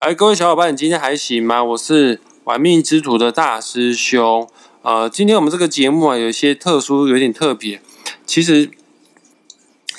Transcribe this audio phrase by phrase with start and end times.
[0.00, 1.64] 哎，各位小伙伴，你今天还行吗？
[1.64, 4.48] 我是玩命之徒的大师兄。
[4.82, 7.82] 呃，今天我们这个节目啊，有一些特殊，有点特别。
[8.24, 8.70] 其实，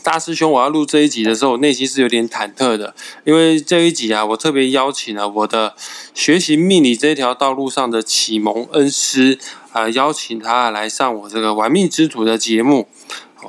[0.02, 5.76] 大师兄，我要录这一集的时候，我内心是有点忐忑的，因为这一集啊，我特别邀请了我的
[6.14, 9.38] 学习命理这条道路上的启蒙恩师
[9.74, 12.88] 啊，邀请他来上我这个玩命之徒的节目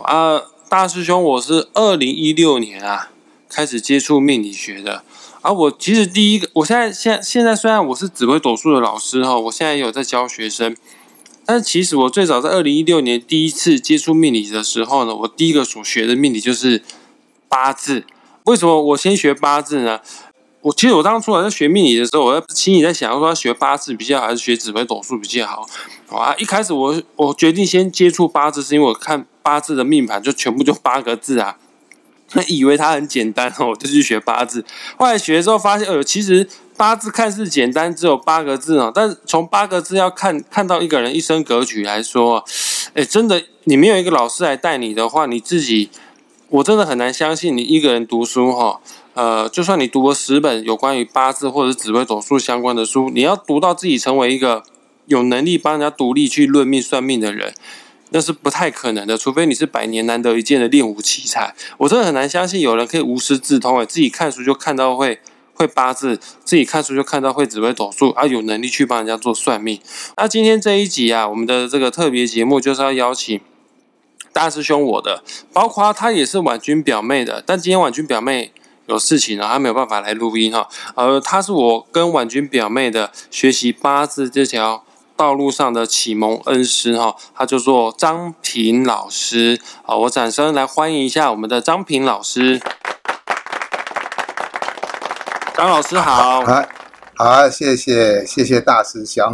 [0.03, 0.43] 啊。
[0.69, 3.11] 大师兄，我是二零一六年啊
[3.49, 5.05] 开始接触命理学的。
[5.43, 10.77] 啊，我其实第一个，我现在现现在虽然我是指挥斗数的老师哈，我现在也有在教学生，
[11.47, 16.83] 但是其实我最早在二零一六年第一次接触命理的时候呢，我第一个所学的命理就是
[17.49, 18.05] 八字。
[18.45, 20.01] 为什么我先学八字呢？
[20.61, 25.67] 我其实我当初在学命理的时候，我在心里在想说，学八字比较好，还是学指挥斗数比较好？
[26.11, 31.57] 啊，一开始我我决定先接触八字，是因为我看八字的命盘就全部就八个字啊。
[32.47, 34.65] 以为它很简单哦， 我就去学八字。
[34.97, 38.93] 后来学之后发现，呃，其实八字看似简单，只有八个字哦。
[38.95, 42.45] 但是从八个字要看看到一个人一生格局来说，
[42.95, 45.91] 哎，真的，你没有一个老师来带你的话，你自己，
[46.49, 48.81] 我真的很难相信你一个人读书哈。
[49.15, 54.63] 呃，就算你读了十本有关于八字或者紫微斗数相关的书，你要读到自己成为一个
[55.07, 57.53] 有能力帮人家独立去论命算命的人。
[58.13, 61.55] 那是不太可能的，除非你是百年难得一见的练武奇才。
[61.79, 65.21] 我真的很难相信有人可以无师自通，诶，自己看书就看到会
[65.55, 69.81] 会八字，自己看书就看到会紫微斗数，啊，有能力去帮人家做算命。
[70.17, 73.41] 那今天这一集啊，我们的这个特别节目就是要邀请
[74.33, 75.23] 大师兄我的，
[75.53, 78.53] 包括他也是婉君表妹的，但今天婉君表妹
[78.87, 80.69] 有事情啊，她没有办法来录音哈。
[80.97, 84.85] 呃，他是我跟婉君表妹的学习八字这条。
[85.21, 92.59] 道路上的启蒙恩师哈，他叫做张平老师啊，我掌声来欢迎一下我们的张平老师。
[95.55, 96.65] 张老师好，好，
[97.17, 99.31] 好，谢谢谢谢大师兄，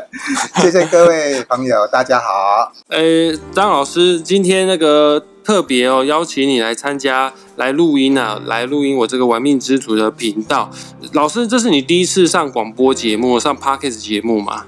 [0.56, 2.72] 谢谢各位朋友，大家好。
[2.88, 10.70] 呃，张老师，今天那个特别哦，邀请你来参加来录音啊，来录音我这个玩命之徒的频道。
[11.12, 14.64] 老师，这是你第一次上广播节目，上 Podcast 节目吗？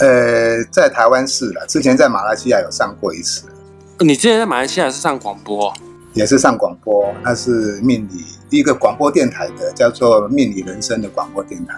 [0.00, 3.46] 呃，在台湾是了，之前在马来西亚有上过一次。
[3.98, 5.72] 你之前在马来西亚是上广播？
[6.14, 11.74] 也是上广播，那是命理一个广播电台的，叫做命理人生的广播电台。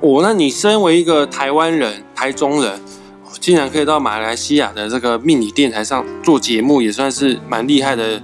[0.00, 2.80] 哦，那你身为一个台湾人，台中人，
[3.38, 8.20] 竟然可以到马来西亚的这个命理电台上做节目，也算是蛮厉害的。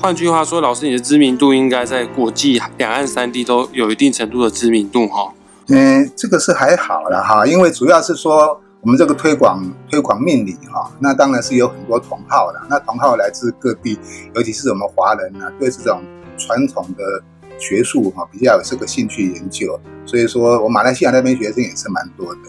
[0.00, 5.32] 换句话说，老师你的知名度应该在国际两岸三地都有一定程度的知名度哈。
[5.68, 13.98] 嗯，这个是还好了哈，因为主要是说我们这个推广推广命理哈，那当然是有很多同好的，那同好来自各地，
[14.34, 16.02] 尤其是我们华人呢，对这种
[16.36, 17.22] 传统的
[17.58, 22.40] 学术哈比较有这个兴趣研究，所以说我马来西亚那边学生也是蛮多的。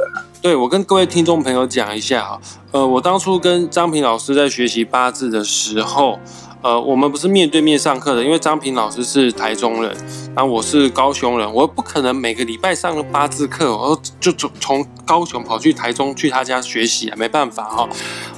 [0.41, 2.41] 对，我跟各位听众朋友讲一下哈，
[2.71, 6.19] 呃，我当初跟张平老师在学习八字的时候。
[6.63, 9.93] 呃，我们不是面对面上课的，因为张平老师是台中人，
[10.33, 17.89] 然后我是高雄人，我不可能每个礼拜上个八字课，我就从从高雄跑去台中去他家学习啊，没办法哈。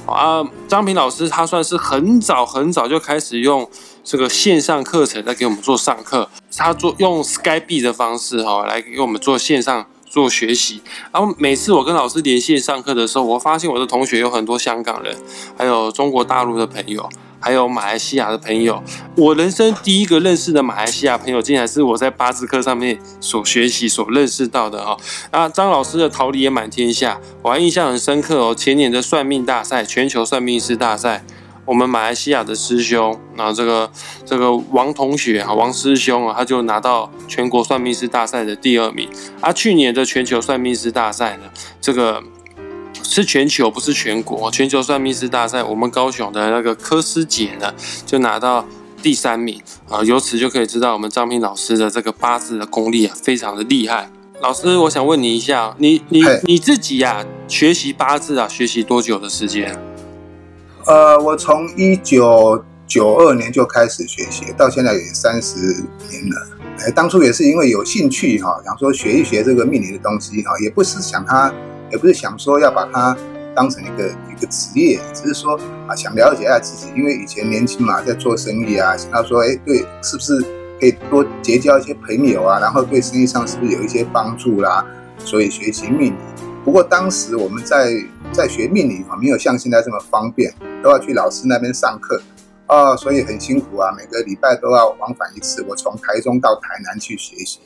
[0.06, 3.70] 啊，张平老师他算是很早很早就开始用
[4.02, 10.82] 这个线上课程在给我们做上课，他做用 Skype 的方式哈来给我们做线上做学习，
[11.12, 15.16] 然后每次我跟老师连线上课的时候，我发现我的同学有很多香港人，
[15.56, 17.08] 还有中国大陆的朋友。
[17.38, 18.82] 还有马来西亚的朋友，
[19.16, 24.98] 我人生第一个认识的马来西亚朋友，竟然是我在八字课上面所学习、所认识到的哦。
[25.30, 28.54] 那张老师的桃李也满天下，我还印象很深刻哦。
[28.54, 31.24] 前年的算命大赛，全球算命师大赛，
[31.64, 33.90] 我们马来西亚的师兄，然后这个
[34.24, 39.08] 这个王同学啊，王师兄啊，他就拿到全国算命师大赛的第二名。
[39.40, 41.44] 啊，去年的全球算命师大赛呢，
[41.80, 42.22] 这个。
[43.08, 44.50] 是全球，不是全国。
[44.50, 47.72] 全球算命师大赛，我们高雄的那个柯师姐呢，
[48.04, 48.66] 就拿到
[49.02, 50.02] 第三名啊。
[50.02, 54.10] 由此就可以知道，我们张平老师的这个八字的功力啊，非常的厉害。
[54.40, 59.78] 老师，我想问你一下，你你你自己呀，学习八字啊，学习多久的时间？
[60.84, 65.56] 呃，我从一九九二年就开始学习，到现在也三十
[66.10, 66.48] 年了。
[66.80, 71.52] 哎，当初也是因为有兴趣哈，想说学一学这个命理的东西哈，也不是想他。
[71.90, 73.16] 也不是想说要把它
[73.54, 80.40] 当成一个一个职业，只是说啊，想了解一下自己，因为以前年轻嘛，在做生意啊，想到说，哎，对，是不是
[80.78, 84.84] 可以多结交一些朋友啊，然后对生意上是不是有一些帮助啦？
[85.18, 86.18] 所以学习命理。
[86.64, 87.92] 不过当时我们在
[88.32, 90.52] 在学命理啊，没有像现在这么方便，
[90.82, 92.20] 都要去老师那边上课
[92.66, 97.60] 啊，所以很辛苦啊，每个礼拜都要往返一次，我从台中到台南去学习。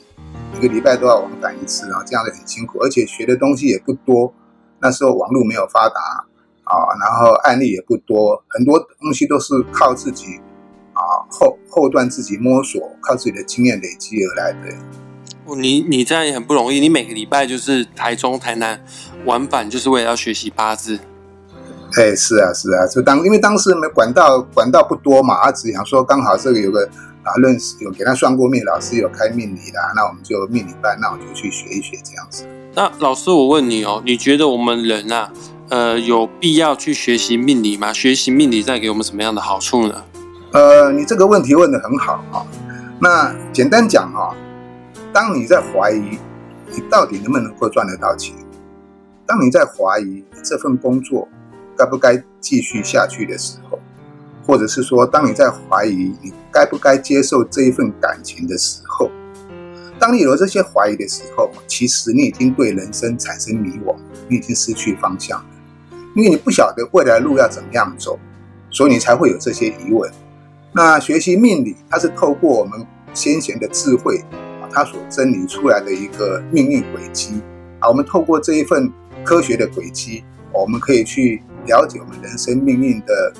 [0.57, 4.33] 一个礼拜都要往返一次啊，这样的很辛苦，而且学的东西也不多。
[4.79, 6.25] 那时候网络没有发达
[6.63, 10.39] 啊，然后案例也不多，很多东西都是靠自己
[10.93, 14.75] 啊后后段自己摸索，靠自己的经验累积而来的。
[15.57, 18.83] 你你这样也很不容易，你每个礼拜就是台中、台南
[19.25, 20.99] 往返，就是为了要学习八字。
[21.97, 26.89] 哎，是啊，是啊，就当因为当时没管道，管道不多嘛，啊只想说刚好这个有个
[27.23, 32.45] 啊认识有给他算过命，老师有开命理的，那我们就命理班，那我就去学一学这样子。
[32.73, 35.31] 那老师，我问你哦，你觉得我们人啊，
[35.69, 37.91] 呃，有必要去学习命理吗？
[37.91, 40.03] 学习命理带给我们什么样的好处呢？
[40.53, 42.45] 呃，你这个问题问的很好啊。
[42.99, 44.35] 那简单讲哈，
[45.13, 46.17] 当你在怀疑
[46.71, 48.35] 你到底能不能够赚得到钱，
[49.25, 51.27] 当你在怀疑这份工作。
[51.77, 53.79] 该不该继续下去的时候，
[54.51, 59.09] 或者是说，当你在怀疑你该不该接受这一份感情的时候，
[59.97, 63.95] 当你有了这些怀疑的时候，其实你已经对人生产生迷惘，
[64.27, 65.45] 你已经失去方向了，
[66.17, 68.19] 因为你不晓得未来路要怎么样走，
[68.69, 70.11] 所以你才会有这些疑问。
[70.73, 74.21] 那学习命理，它是透过我们先贤的智慧，
[74.69, 77.39] 它所整理出来的一个命运轨迹
[77.79, 78.91] 啊，我们透过这一份
[79.23, 81.41] 科学的轨迹，我们可以去。
[81.67, 83.31] 了解我们人生命运的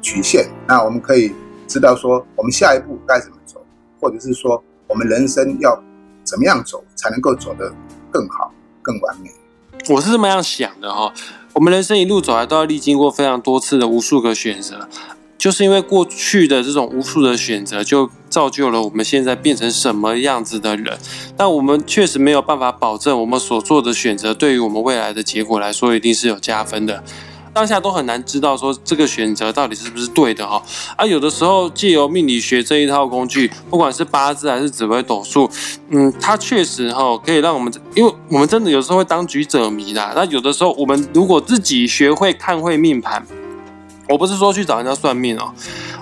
[0.00, 1.32] 曲线，那我们可以
[1.66, 3.60] 知道说我们下一步该怎么走，
[4.00, 5.82] 或者是说我们人生要
[6.24, 7.72] 怎么样走才能够走得
[8.10, 8.52] 更好、
[8.82, 9.30] 更完美。
[9.88, 11.12] 我是这么样想的哈，
[11.54, 14.88] 我们人生一路走来都要历经过非常多次的无数个选择，
[15.38, 20.98] 就是因为过去的这种无数的选择，就造就了我们现在变成什么样子的人。
[21.36, 27.04] 但我们确实没有办法保证我们所做的选择对于我们未来的结果来说一定是有加分的。
[27.58, 30.62] 当下都很难知道说这个选择到底是不是对的哈
[30.94, 35.50] 啊，有的时候借由命理学这一套工具，不管是八字还是紫微斗数，
[35.88, 40.12] 嗯，它确实哈可以让我们，因为我们真的有时候会当局者迷啦。
[40.14, 43.26] 那有的时候我们如果自己学会看会命盘。
[44.10, 45.52] 我不是说去找人家算命哦，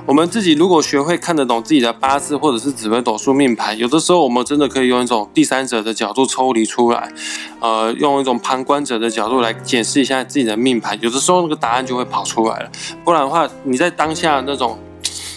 [0.06, 7.12] 我们自己如果学会看得懂自己的八字或者是紫微斗数命盘，有的时候我们真的可以用一种第三者的角度抽离出来，
[7.58, 12.70] 呃，用一种旁观者的角度来检视一下自己的命盘，有的时候那个答案就会跑出来了。
[13.04, 14.78] 不然的话，你在当下那种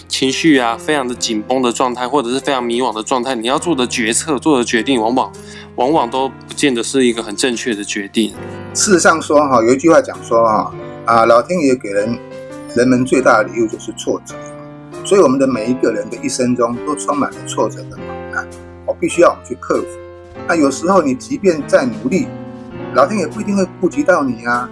[0.06, 5.32] 情绪啊，非常的紧绷的状态，或者是非常迷惘的状态，你要做的决策、做的决定，往往
[5.74, 8.32] 往往都不见得是一个很正确的决定。
[8.72, 10.72] 事实上说哈，有一句话讲说哈，
[11.06, 12.16] 啊，老天爷给人。
[12.76, 14.32] 人们最大的礼物就是挫折，
[15.10, 18.48] 所以我们的每一个人的一生中都充满了挫折跟苦难，
[18.86, 19.88] 我必须要我们去克服。
[20.46, 22.28] 那有时候你即便再努力，
[22.94, 24.70] 老天也不一定会顾及到你啊。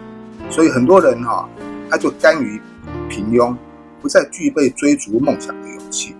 [0.48, 1.48] 所以很多人哈，
[1.90, 2.60] 他就甘于
[3.08, 3.52] 平庸，
[4.00, 6.14] 不再具备追逐梦想的勇气，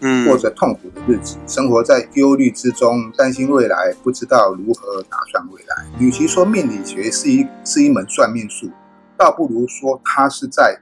[0.00, 5.86] 嗯，过着痛苦的日子，生活在忧虑之中，担心未来，不知道如何打算未来。
[6.00, 8.68] 与其说命理学是一是一门算命术，
[9.16, 10.80] 倒不如说它是在。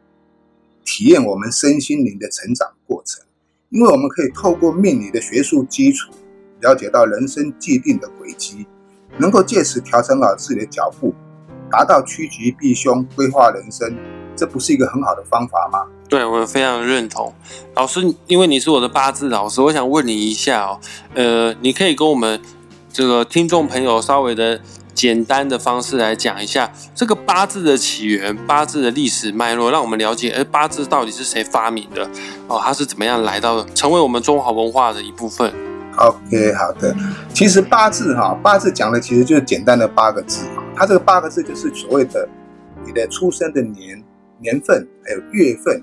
[0.91, 3.23] 体验我们身心灵的成长过程，
[3.69, 6.11] 因为我们可以透过命理的学术基础，
[6.63, 8.67] 了解到人生既定的轨迹，
[9.19, 11.15] 能够借此调整好自己的脚步，
[11.71, 13.95] 达到趋吉避凶、规划人生，
[14.35, 15.87] 这不是一个很好的方法吗？
[16.09, 17.35] 对我非常认同，
[17.75, 20.81] 老师，因为你是我的八字老师，我想问你一下哦，
[21.15, 22.41] 呃，你可以跟我们
[22.91, 24.61] 这个听众朋友稍微的。
[24.99, 32.05] 简单的方式来讲一下这个八字的起源、八字的历史脉络，让我们了解，哎，八字到底是谁发明的？
[32.49, 35.53] 哦，它是怎么样来到的成为我们中华文化的一部分
[35.99, 36.93] ？OK，好的。
[37.33, 40.45] 其实八字哈，八字讲的其实就是简单的八个字
[40.75, 42.29] 它这个八个字就是所谓的
[42.85, 44.03] 你的出生的年、
[44.41, 45.81] 年份，还有月份，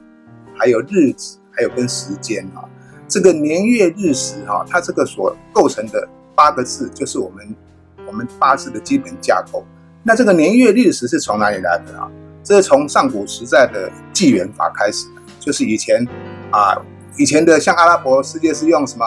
[0.58, 2.68] 还有日子，还有跟时间哈。
[3.08, 7.56] 这个年月日时哈，它这个所构成的八个字，就是我们。
[8.08, 9.66] 我们八字的基本架构，
[10.04, 12.10] 那这个年月日时是从哪里来的啊？
[12.44, 16.08] 这是从上古时代的纪元法开始的，就是以前
[16.52, 16.78] 啊，
[17.18, 19.06] 以前的像阿拉伯世界是用什么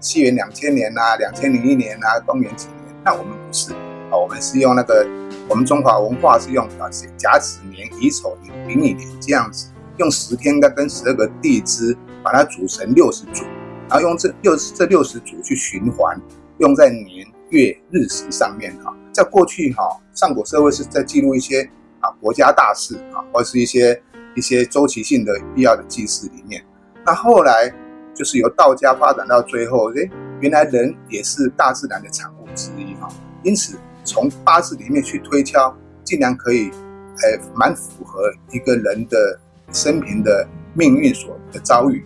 [0.00, 2.96] 西元两千年呐、两千零一年呐、公元几年？
[3.04, 3.72] 那我们不是
[4.10, 5.06] 啊，我们是用那个
[5.48, 6.88] 我们中华文化是用啊
[7.18, 13.44] 甲子年、乙丑年、丙寅年这样子，用十天跟跟十二个地支把它组成六十组，
[13.88, 16.18] 然后用这六这六十组去循环，
[16.56, 17.26] 用在年。
[17.50, 19.82] 月日时上面哈，在过去哈，
[20.14, 21.62] 上古社会是在记录一些
[22.00, 24.00] 啊国家大事啊，或是一些
[24.34, 26.64] 一些周期性的必要的祭祀里面。
[27.04, 27.72] 那后来
[28.14, 33.08] 就是由道家发展到最后，哎，原来人也是大自然的产物之一哈。
[33.42, 35.74] 因此从八字里面去推敲，
[36.04, 36.70] 竟然可以，
[37.22, 39.40] 哎，蛮符合一个人的
[39.72, 42.04] 生平的命运所的遭遇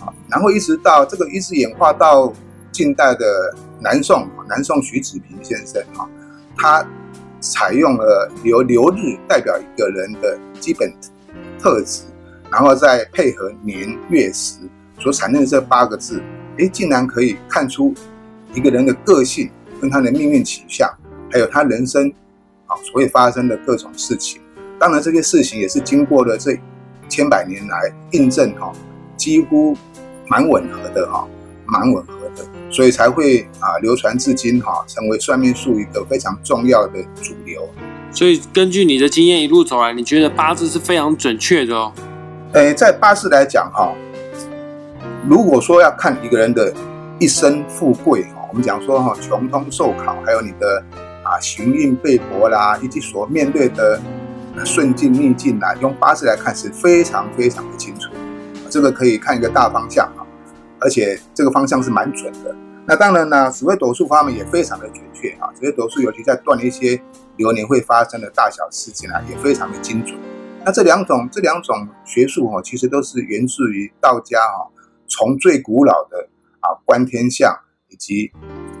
[0.00, 0.08] 啊。
[0.28, 2.32] 然后一直到这个一直演化到
[2.72, 4.26] 近代的南宋。
[4.48, 6.08] 南宋徐子平先生啊，
[6.56, 6.86] 他
[7.40, 10.92] 采用了由流日代表一个人的基本
[11.58, 12.02] 特质，
[12.50, 14.58] 然后再配合年月时
[14.98, 16.22] 所产生的这八个字，
[16.58, 17.94] 哎，竟然可以看出
[18.52, 19.50] 一个人的个性
[19.80, 20.88] 跟他的命运取向，
[21.30, 22.12] 还有他人生
[22.66, 24.40] 啊所会发生的各种事情。
[24.78, 26.58] 当然，这些事情也是经过了这
[27.08, 28.72] 千百年来印证哈，
[29.16, 29.76] 几乎
[30.26, 31.26] 蛮吻合的哈，
[31.64, 32.21] 蛮吻合，
[32.72, 37.68] 所以才会啊流传至今哈，成为算命术一个非常重要的主流。
[38.10, 41.92] 所以根据你的经验一路走来，你觉得八字是非常准确的哦？
[42.54, 43.92] 诶，在八字来讲哈，
[45.28, 46.74] 如果说要看一个人的
[47.20, 50.82] 一生富贵哈，我们讲说哈穷通寿考，还有你的
[51.22, 54.00] 啊行运背薄啦，以及所面对的。
[54.66, 58.10] 顺境逆境啊，用八字来看是非常非常的清楚，
[58.68, 60.20] 这个可以看一个大方向啊，
[60.82, 62.54] 而且这个方向是蛮准的。
[62.86, 67.00] 那当然呢，紫微斗数方面也非常的准确啊，紫微斗数尤其在断一些
[67.36, 70.18] 流年会发生的大小事件啊，也非常的精准。
[70.64, 74.68] 那这两种这两种学术哈，其实都是源自于道家哈，
[75.06, 76.28] 从最古老的
[76.60, 77.56] 啊观天象
[77.88, 78.32] 以及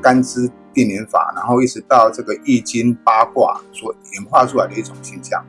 [0.02, 5.44] 干支定年法，然后一直到这个易经八卦所演化出来的一种现象。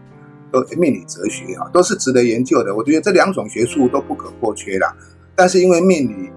[0.52, 2.76] 都命理哲学啊，都是值得研究的。
[2.76, 4.96] 我觉得这两种学术都不可或缺啦。
[5.36, 6.32] 但是因为命理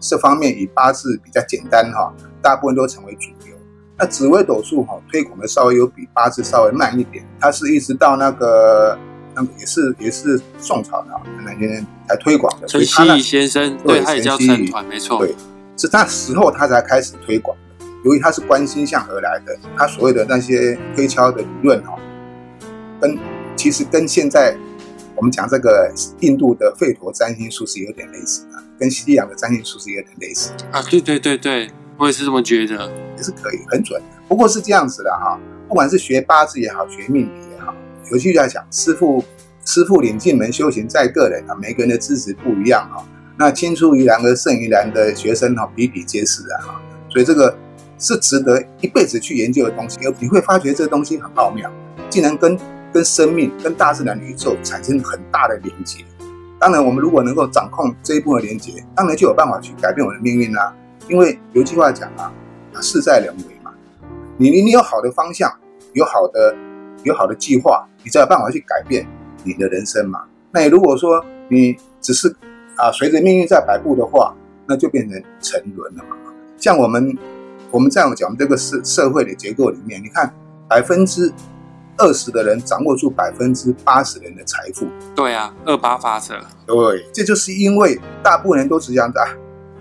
[0.00, 2.12] 这方面以八字比较简单哈，
[2.42, 3.56] 大部分都成为主流。
[3.98, 8.98] 那紫微斗数哈推广的稍微有比八字稍微慢一点，它是一直到那个
[9.34, 11.08] 那也是也是宋朝的
[11.44, 12.66] 那些才推广的。
[12.66, 15.34] 陈希先生对，他也叫成团，没错，对，
[15.76, 17.86] 是那时候他才开始推广的。
[18.04, 21.98] 由于他是观星象而来的，他所谓的那些推敲的理论哈，
[23.00, 23.18] 跟
[23.56, 24.54] 其实跟现在
[25.14, 30.82] 我们讲这个印度的吠陀占星术是有点类似的，跟西洋的占星术是有点类似啊。
[30.82, 34.00] 对对对对，我也是这么觉得，也是可以很准。
[34.28, 37.74] 不过是这样子的哈，不管是学八字也好，学命理也好，
[38.10, 39.24] 尤其在讲师傅
[39.64, 43.04] 师傅领进门，修行在个人啊，每个人的资质不一样哈。
[43.38, 46.80] 那青出于蓝而胜于蓝的学生哈，比比皆是啊。
[47.08, 47.56] 所以这个
[47.98, 51.70] 是值得一辈子去研究的东西，你会发觉这个东西很奥妙，
[52.08, 52.58] 竟然跟。
[52.92, 56.02] 跟生命、跟大自然、宇宙产生很大的连接。
[56.58, 60.74] 当然，我们如果能够掌控这一部分连接，当然就有办法去改变我的命运啦。
[61.08, 62.32] 因为有句话讲啊，
[62.80, 63.70] 事在人为嘛。
[64.38, 65.52] 你你你有好的方向，
[65.92, 66.56] 有好的
[67.04, 69.06] 有好的计划，你才有办法去改变
[69.44, 70.24] 你的人生嘛。
[70.50, 72.34] 那你如果说你只是
[72.76, 74.34] 啊随着命运在摆布的话，
[74.66, 76.16] 那就变成沉沦了嘛。
[76.56, 77.16] 像我们
[77.70, 80.32] 我们这样讲，这个社社会的结构里面，你看
[80.66, 81.30] 百分之。
[81.98, 86.34] 二十的人掌握住百分之八十人的财富，对啊，二八法则，
[86.66, 89.28] 对，这就是因为大部分人都是这样子啊，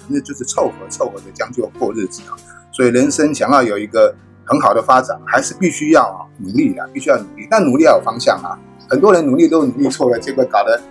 [0.08, 2.38] 那就是凑合凑合的将就过日子啊。
[2.72, 7.48] 所以人生想要有一个很好的发展，还是必须要努力的，必须要努力。
[7.50, 8.58] 但努力要有方向啊，
[8.90, 10.82] 很多人努力都努力错了，结果搞得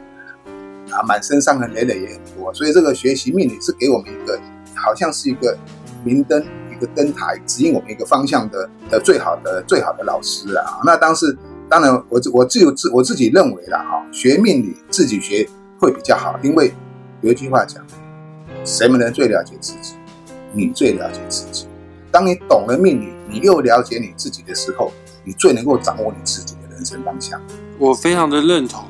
[0.91, 2.53] 啊满身伤痕累累也很多。
[2.53, 4.39] 所以这个学习命理是给我们一个，
[4.75, 5.57] 好像是一个
[6.05, 6.45] 明灯。
[6.75, 11.37] 一个灯台指引我们一个方向的的最好的最好的老师啊，那当时
[11.69, 16.73] 当然我我自有自我自己认为了哈，学命理自己学会比较好，因为
[17.21, 17.83] 有一句话讲，
[18.65, 19.95] 谁们人最了解自己？
[20.53, 21.67] 你最了解自己。
[22.13, 24.93] 当你懂了命理，你又了解你自己的时候，
[25.25, 27.41] 你最能够掌握你自己的人生方向。
[27.79, 28.85] 我非常的认同。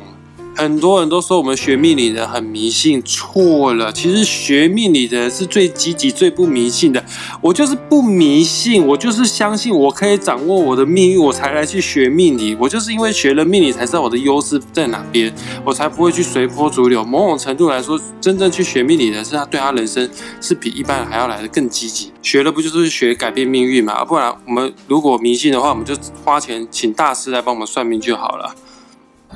[0.56, 3.92] 很多人都说我们学命理的很迷信，错了。
[3.92, 7.04] 其实学命理的人是最积极、最不迷信的。
[7.40, 12.54] 我就是不迷信，我就是相信我可以掌握我的命运，我才来去学命理。
[12.54, 15.32] 我就是因为学了命理，才知道我的优势在哪边，
[15.64, 17.04] 我才不会去随波逐流。
[17.04, 20.08] 某种程度来说，真正去学命理的是他对他人生
[20.40, 22.12] 是比一般人还要来的更积极。
[22.22, 24.04] 学了不就是学改变命运嘛？
[24.04, 25.94] 不然我们如果迷信的话，我们就
[26.24, 28.54] 花钱请大师来帮我们算命就好了。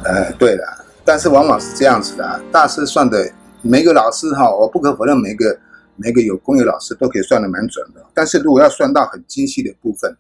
[0.04, 0.84] 呃，对了。
[1.08, 5.58] 但是往往是这样子的，大师算的每个老师哈，我不可否认每个
[5.96, 8.04] 每个有功的老师都可以算的蛮准的。
[8.12, 10.14] 但是如果要算到很精细的部分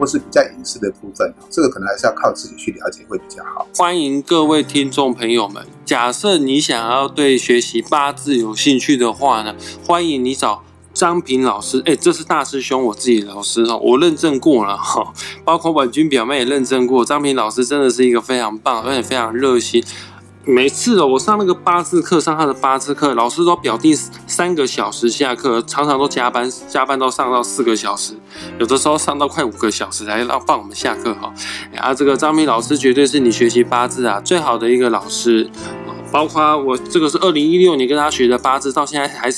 [0.00, 3.68] 或是比较隐私的部分这个可能还是要靠自己去了解会比较好。
[3.76, 9.54] 欢迎各位听众朋友们，假设你想要对学习八字有兴趣的话呢，
[9.86, 10.64] 欢迎你找。
[10.92, 15.12] 张平老师，哎，这是大师兄，我自己老师哦，我认证过了哈，
[15.44, 17.04] 包括婉君表妹也认证过。
[17.04, 19.84] 张平老师真的是一个非常棒，而且非常热心。
[20.48, 23.92] 每次哦，我上那个八字课，上他的八字课，老师都表弟
[24.28, 28.14] 三个小时下课，常常都加班，加班到上到四个小时，
[28.60, 31.34] 有的时候上到快五个小时才让放我们下课哈。
[31.76, 35.50] 啊，这个张明老师绝对是你学习八字啊最好的一个老师，
[36.12, 39.28] 包括我这个是二零一六年跟他学的八字，到现在还。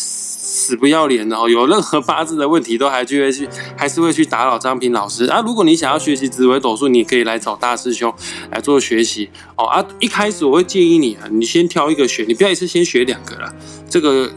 [0.50, 5.42] 死不要脸的哦，有任何八字的问题都还去会去，还是会去打扰张平老师啊。
[5.44, 8.10] 如果你想要学习紫微斗数，你可以来找大师兄
[8.50, 9.84] 来做学习哦啊。
[10.00, 13.54] 一开始我会建议你啊，你先挑一个学，你不要一次先学两个了，
[13.90, 14.32] 这个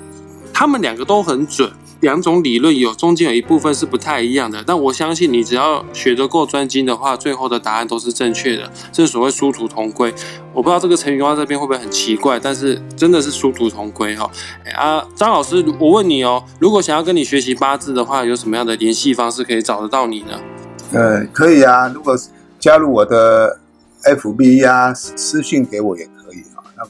[0.54, 1.72] 他们两个都很准。
[2.02, 8.70] 两种理论有中间有一部分是不太一样的，但我相信你只要学得够专精的话，最后的答案都是正确的。
[8.92, 10.14] 这是所谓殊途同归。
[10.54, 14.30] 我不知道这个成语用到这边会不会很奇怪，但是真的是殊途同归哈。
[14.76, 20.40] 啊，张老师，我问你哦，如果想要跟你学习八字的话，有什么样的联系方式可以找得到你呢？
[20.94, 22.18] 呃，可以啊，如果
[22.60, 23.60] 加入我的
[24.04, 26.21] FB 呀，私信给我也可以。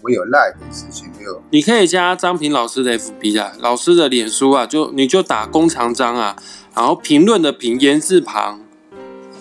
[0.01, 1.41] 我有 like 的事情没有？
[1.49, 6.35] 你可以加张平老师的 FB 啊，老师的脸书啊，就你就打弓长张啊，
[6.75, 8.61] 然后评论的评言字旁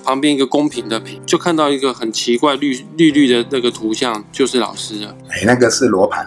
[0.02, 5.16] 旁边一个公平的平，就看到一个很奇怪绿绿绿的那个图像，就是老师了。
[5.28, 6.26] 哎，那个是罗盘。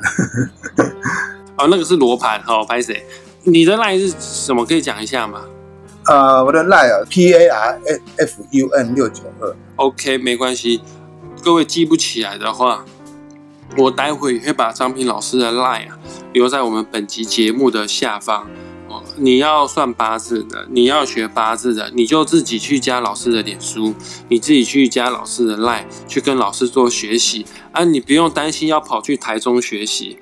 [1.57, 2.41] 哦，那个是罗盘。
[2.43, 3.05] 好，拍谁？
[3.43, 4.65] 你的 line 是什么？
[4.65, 5.41] 可以讲一下吗？
[6.07, 7.79] 呃，我的 line 啊，P A R
[8.17, 9.55] F U N 六九二。
[9.77, 10.81] OK，没关系。
[11.43, 12.85] 各位记不起来的话。
[13.77, 15.97] 我待会也会把张平老师的 line 啊
[16.31, 18.47] 留在我们本集节目的下方
[18.87, 19.03] 哦。
[19.17, 23.93] 你要算八字的，你要学八字的，你就自己去加老师的脸书，
[24.29, 27.83] 你自己去加老师的 line，去跟老师做学习啊。
[27.83, 30.17] 你不用担心要跑去台中学习。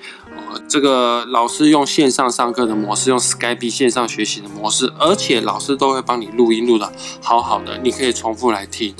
[0.67, 6.91] 这个老师用线上上课的模式，用 Skype 线上学习的模式，而且老师都会帮你录音录的
[7.22, 8.93] 好好的，你可以重复来听。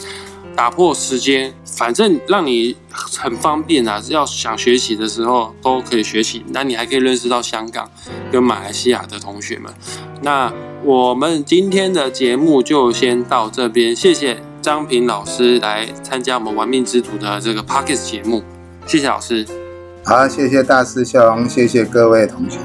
[0.56, 4.02] 打破时间，反正让你很方便啊！
[4.10, 6.44] 要想学习的时候都可以学习。
[6.50, 7.90] 那你还可以认识到香港
[8.32, 9.74] 跟马来西亚的同学们。
[10.22, 10.54] 那
[10.84, 18.44] 我们今天的节目就先到这边，谢谢张平老师来参加我们玩命之徒的这个 Pockets 节目，
[18.86, 19.46] 谢谢老师。
[20.04, 22.58] 好，谢谢大师兄，谢谢各位同学。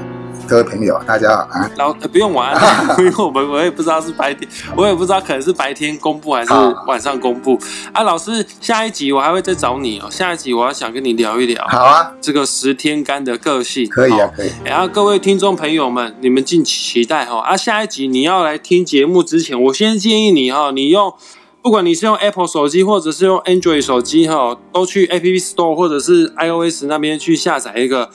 [0.47, 1.69] 各位朋友，大家好啊！
[1.75, 2.55] 老不用玩，
[2.99, 6.53] 因为我们我也不知道是白天，我也不知道可能是白天公布还是
[6.87, 7.59] 晚上公布
[7.91, 8.03] 啊。
[8.03, 10.07] 老师，下一集我还会再找你哦。
[10.09, 11.61] 下一集我要想跟你聊一聊。
[11.67, 14.51] 好啊，这个十天干的个性可以啊，可以。
[14.63, 17.39] 然后各位听众朋友们，你们敬请期待哈。
[17.39, 21.13] 啊，下一集你要来听节目之前，我先建议你哈，你用
[21.61, 28.09] 不管你是用 Apple 手机或者是用 Android 手机哈，都去 App Store 或者是 iOS 那边去下载一个。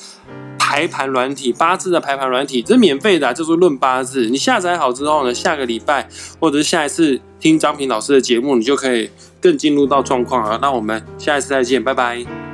[0.64, 4.26] 排盘软体，八字的排盘软体，这是免费的，叫做论八字。
[4.26, 10.60] 你下载好之后呢，下个礼拜或者是下一次听张平老师的节目，你就可以更进入到状况了。
[10.62, 12.51] 那我们下一次再见，拜拜。